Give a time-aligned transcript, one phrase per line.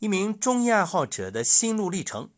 [0.00, 2.30] 一名中医爱好者的心路历程。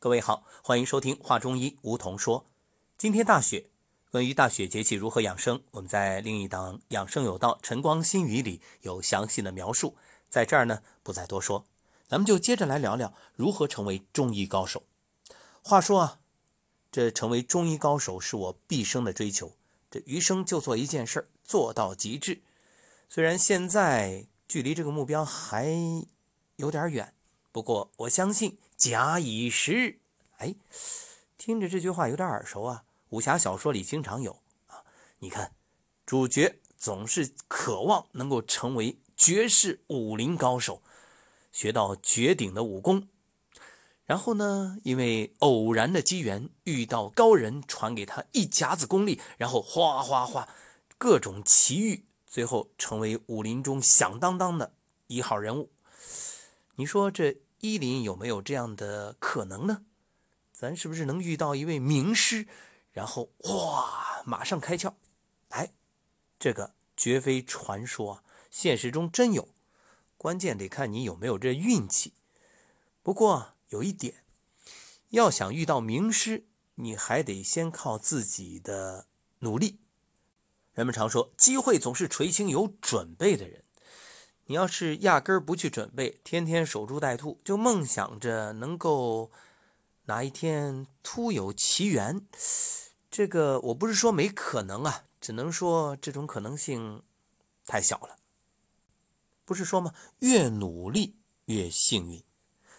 [0.00, 2.50] 各位好，欢迎收听《话中医》，梧桐说。
[2.98, 3.70] 今天大雪，
[4.10, 9.96] 关于大雪节气如何养生，我们在另一档《养生有道·晨光新语》里有详细的描述，
[10.28, 11.64] 在这儿呢不再多说。
[12.08, 14.82] 咱们就接着来聊聊如何成为中医高手。
[15.62, 16.18] 话说啊，
[16.90, 19.52] 这成为中医高手是我毕生的追求，
[19.88, 22.42] 这余生就做一件事儿，做到极致。
[23.08, 25.64] 虽然现在距离这个目标还
[26.56, 27.14] 有点远，
[27.52, 29.98] 不过我相信假以时日，
[30.38, 30.54] 哎，
[31.36, 34.84] 听着这句话有点耳熟啊，武侠小说里经常有啊。
[35.18, 35.52] 你看，
[36.06, 40.82] 主角总是渴望能够成为绝世武林高手。
[41.52, 43.06] 学到绝顶的武功，
[44.06, 50.48] 然后呢，因为偶然的机缘遇到高人传给他一甲子功力，然后哗哗哗，
[50.98, 54.74] 各种奇遇，最后成为武林中响当当的
[55.06, 55.70] 一号人物。
[56.76, 59.84] 你说这伊林有没有这样的可能呢？
[60.52, 62.46] 咱是不是能遇到一位名师，
[62.92, 64.94] 然后哇，马上开窍？
[65.48, 65.72] 哎，
[66.38, 69.48] 这个绝非传说，现实中真有。
[70.16, 72.14] 关键得看你有没有这运气。
[73.02, 74.24] 不过有一点，
[75.10, 76.46] 要想遇到名师，
[76.76, 79.06] 你还得先靠自己的
[79.40, 79.80] 努力。
[80.72, 83.63] 人们常说，机会总是垂青有准备的人。
[84.46, 89.30] 你要是压根儿不去准备，天天守株待兔，就梦想着能够
[90.04, 92.26] 哪一天突有奇缘，
[93.10, 97.02] 这个我不是说没可能啊，只能说这种可能性
[97.66, 98.16] 太小了。
[99.46, 99.94] 不是说吗？
[100.18, 102.22] 越努力越幸运，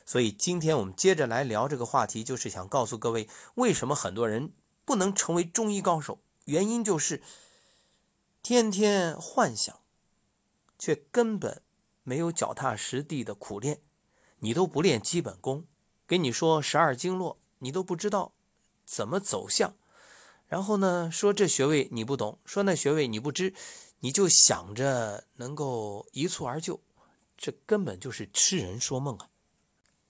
[0.05, 4.51] 所以今天我们接着来聊这个话题，就是想告诉各位，为什么很多人
[4.83, 6.19] 不能成为中医高手？
[6.45, 7.23] 原因就是
[8.43, 9.79] 天天幻想，
[10.85, 11.63] 却根本
[12.03, 13.81] 没有脚踏实地的苦练。
[14.37, 15.65] 你都不练基本功，
[16.05, 18.33] 给你说十二经络，你都不知道
[18.85, 19.75] 怎么走向。
[20.47, 23.55] 然后呢，说这穴位你不懂，说那穴位你不知。
[24.01, 26.79] 你就想着能够一蹴而就，
[27.35, 29.29] 这根本就是痴人说梦啊！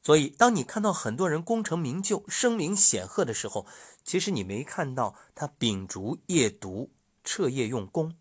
[0.04, 3.66] 所以，当你看到很多人功成名就、声名显赫的时候，
[4.04, 6.92] 其实你没看到他秉烛夜读、
[7.24, 8.18] 彻夜用功。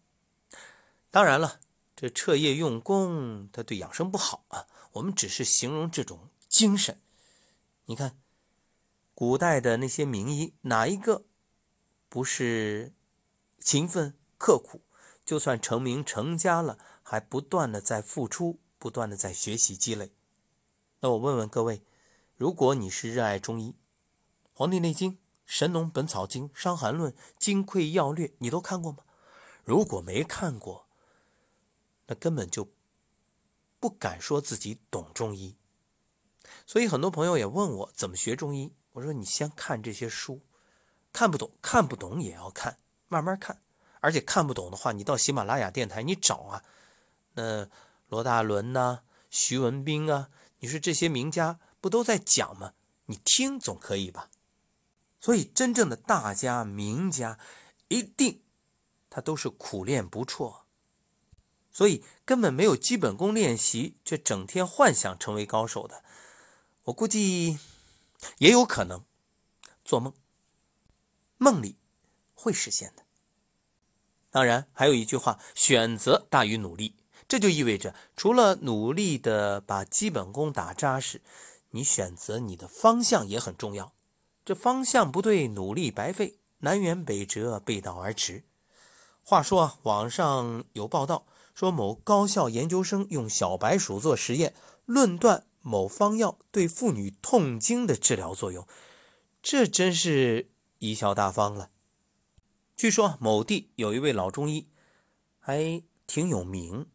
[1.10, 1.58] 当然了，
[1.96, 4.66] 这彻夜用功，他对养生不好啊。
[4.92, 7.00] 我们只是形容这种精神。
[7.86, 8.18] 你看，
[9.14, 11.24] 古代的那些名医，哪一个
[12.08, 12.92] 不是
[13.60, 14.80] 勤奋刻苦？
[15.24, 20.12] 就算成名成家了，还不断的在付出，不断的在学习积累。
[21.00, 21.82] 那我问问各位，
[22.36, 23.70] 如果你是热爱中医，
[24.52, 25.12] 《黄帝内经》
[25.46, 28.98] 《神农本草经》《伤寒论》《金匮要略》，你都看过吗？
[29.64, 30.83] 如果没看过，
[32.06, 32.72] 那根本就
[33.78, 35.56] 不敢说自己懂中医。
[36.66, 40.42] 所以很多朋友也问我怎么学中医，我说你先看这些书，
[41.12, 42.78] 看不懂看不懂也要看，
[43.08, 43.62] 慢慢看。
[44.00, 46.64] 而且看不懂的话，你到喜马拉雅电台你找啊，
[47.32, 47.70] 那
[48.08, 50.28] 罗大伦呐、徐文兵啊，
[50.58, 52.74] 你说这些名家不都在讲吗？
[53.06, 54.30] 你听总可以吧？
[55.20, 57.38] 所以真正的大家名家，
[57.88, 58.42] 一定
[59.08, 60.63] 他都是苦练不辍，
[61.74, 66.04] 所以根本没有基本功练习，却整天幻想成为高手的，
[66.84, 67.58] 我估计
[68.38, 69.04] 也有可能
[69.84, 70.14] 做梦，
[71.36, 71.76] 梦里
[72.34, 73.02] 会实现的。
[74.30, 76.94] 当然，还有一句话：选择大于努力。
[77.26, 81.22] 这就意味着，除了努力的把基本功打扎实，
[81.70, 83.92] 你选择你的方向也很重要。
[84.44, 88.44] 这方向不对，努力白费，南辕北辙，背道而驰。
[89.24, 94.54] 话说啊，网上有报道说，某高校研究生用小白鼠做实验，
[94.84, 98.66] 论断某方药对妇女痛经的治疗作用，
[99.40, 100.50] 这真是
[100.80, 101.70] 贻笑大方了。
[102.76, 104.68] 据说某地有一位老中医，
[105.38, 106.86] 还挺有名。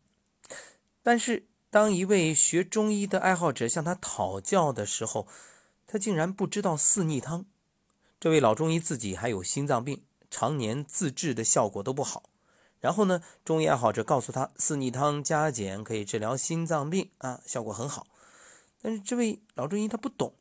[1.02, 5.26] 但是当一位学中医的爱好者向他讨教的时候，
[5.88, 7.46] 他竟然不知道四逆汤。
[8.20, 12.24] 这位老中医自己还有心脏病，常年自制的效果都不好。
[12.80, 18.08] 然后呢，中医爱好者告诉他，四逆汤加减可以治疗心脏病啊，效果很好。
[18.82, 20.36] 但是这位老中医他不懂，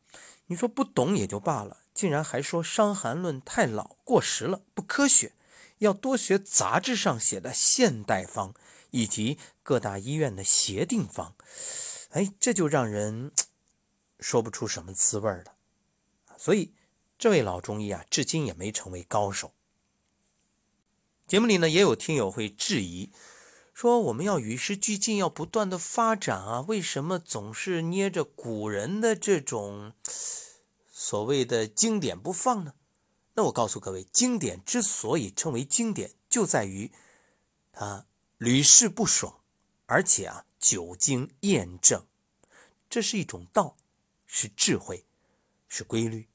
[0.46, 1.78] 你说不懂也就罢了。
[1.92, 5.32] 竟然还说《伤寒论》太老过时了，不科学，
[5.78, 8.54] 要多学杂志上写的现代方
[8.90, 11.34] 以及各大医院的协定方。
[12.10, 13.32] 哎，这就让人
[14.20, 15.56] 说不出什么滋味了。
[16.36, 16.72] 所以，
[17.18, 19.52] 这位老中医啊，至今也没成为高手。
[21.28, 23.10] 节目里呢，也有听友会质疑，
[23.74, 29.92] 说我们要与时俱进，要不断的发展啊，为什么总是捏着古人的这种
[30.90, 32.72] 所谓的经典不放呢？
[33.34, 36.90] 那我告诉各位，经典之所以称为经典，就在于
[37.72, 38.06] 它
[38.38, 39.40] 屡试不爽，
[39.84, 42.06] 而且啊久经验证，
[42.88, 43.76] 这是一种道，
[44.26, 45.04] 是智慧，
[45.68, 46.26] 是规律，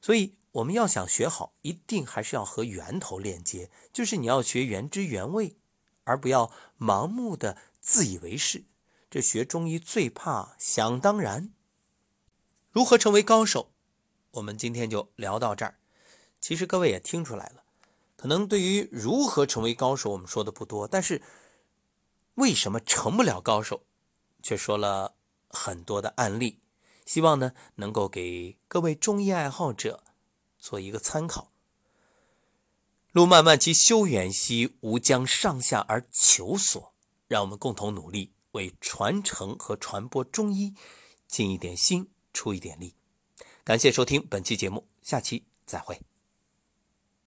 [0.00, 0.34] 所以。
[0.54, 5.56] 我们要想学好，一定还是要和源头链接，就是你要学原汁原味，
[6.04, 8.64] 而不要盲目的自以为是。
[9.10, 11.52] 这学中医最怕想当然。
[12.70, 13.72] 如何成为高手？
[14.32, 15.78] 我们今天就聊到这儿。
[16.40, 17.64] 其实各位也听出来了，
[18.16, 21.20] 可能对于如何成为高手，我们说的不多，但是
[22.34, 23.82] 为什么成不了高手，
[24.40, 25.16] 却说了
[25.48, 26.60] 很多的案例。
[27.04, 30.04] 希望呢，能够给各位中医爱好者。
[30.64, 31.52] 做一个参考。
[33.12, 36.94] 路漫漫其修远兮，吾将上下而求索。
[37.28, 40.74] 让我们共同努力，为传承和传播中医
[41.28, 42.94] 尽一点心，出一点力。
[43.62, 46.00] 感谢收听本期节目，下期再会。